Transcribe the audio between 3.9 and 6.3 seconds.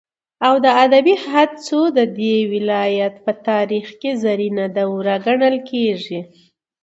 كې زرينه دوره گڼل كېږي.